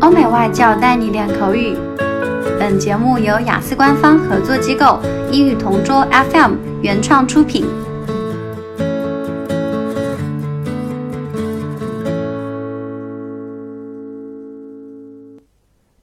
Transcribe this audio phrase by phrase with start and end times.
[0.00, 1.76] 欧美外教带你练口语。
[2.58, 5.00] 本节目由雅思官方合作机构
[5.30, 7.66] 英语同桌 FM 原创出品。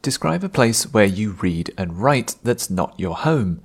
[0.01, 3.59] Describe a place where you read and write that's not your home.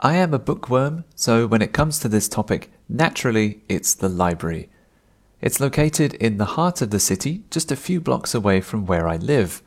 [0.00, 4.68] I am a bookworm, so when it comes to this topic, naturally it's the library.
[5.43, 9.09] It's located in the heart of the city, just a few blocks away from where
[9.09, 9.61] I live.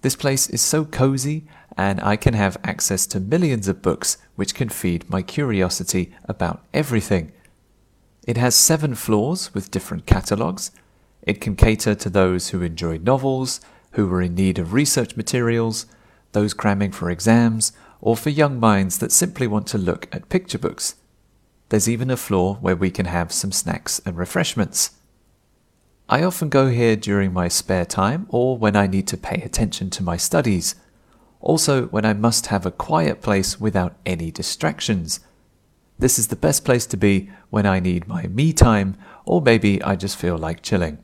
[0.00, 1.46] This place is so cozy,
[1.76, 6.64] and I can have access to millions of books which can feed my curiosity about
[6.72, 7.32] everything.
[8.26, 10.70] It has seven floors with different catalogues.
[11.20, 13.60] It can cater to those who enjoy novels,
[13.90, 15.84] who are in need of research materials,
[16.32, 20.58] those cramming for exams, or for young minds that simply want to look at picture
[20.58, 20.94] books.
[21.68, 24.92] There's even a floor where we can have some snacks and refreshments.
[26.08, 29.88] I often go here during my spare time or when I need to pay attention
[29.90, 30.74] to my studies.
[31.40, 35.20] Also, when I must have a quiet place without any distractions.
[35.98, 39.82] This is the best place to be when I need my me time or maybe
[39.82, 40.98] I just feel like chilling.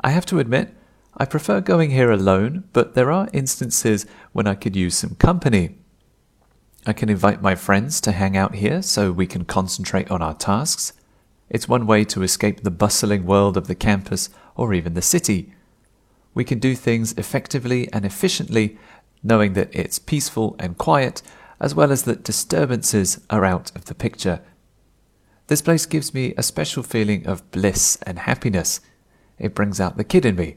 [0.00, 0.74] I have to admit,
[1.16, 5.78] I prefer going here alone, but there are instances when I could use some company.
[6.88, 10.32] I can invite my friends to hang out here so we can concentrate on our
[10.32, 10.94] tasks.
[11.50, 15.52] It's one way to escape the bustling world of the campus or even the city.
[16.32, 18.78] We can do things effectively and efficiently,
[19.22, 21.20] knowing that it's peaceful and quiet,
[21.60, 24.40] as well as that disturbances are out of the picture.
[25.48, 28.80] This place gives me a special feeling of bliss and happiness.
[29.38, 30.56] It brings out the kid in me.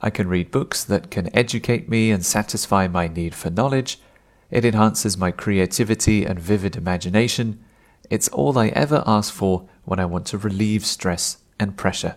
[0.00, 4.00] I can read books that can educate me and satisfy my need for knowledge.
[4.51, 7.55] It enhances my creativity and vivid imagination.
[8.09, 12.13] It's all I ever ask for when I want to relieve stress and pressure.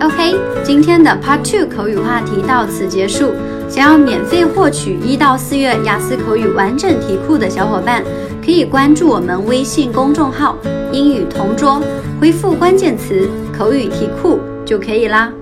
[0.00, 3.32] OK，今天的 Part Two 口语话题到此结束。
[3.68, 8.02] 想要免费获取一到四月雅思口语完整题库的小伙伴，
[8.44, 10.58] 可以关注我们微信公众号“
[10.92, 11.80] 英语同桌”，
[12.20, 15.32] 回复关键词“口语题库”就可以啦。